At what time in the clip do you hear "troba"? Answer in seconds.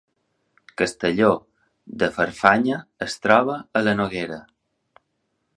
3.27-3.61